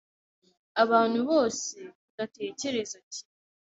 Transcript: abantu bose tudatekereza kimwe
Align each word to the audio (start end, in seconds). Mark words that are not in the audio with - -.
abantu 0.83 1.19
bose 1.29 1.69
tudatekereza 2.03 2.97
kimwe 3.09 3.29